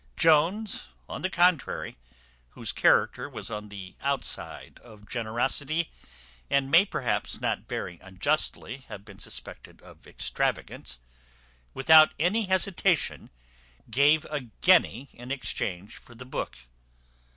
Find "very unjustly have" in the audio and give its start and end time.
7.67-9.05